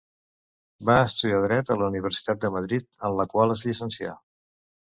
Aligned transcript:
Va 0.89 0.95
estudiar 1.09 1.41
dret 1.43 1.69
a 1.75 1.77
la 1.83 1.91
Universitat 1.93 2.43
de 2.47 2.53
Madrid, 2.57 2.89
en 3.11 3.21
la 3.21 3.29
qual 3.35 3.57
es 3.59 3.65
llicencià. 3.69 4.19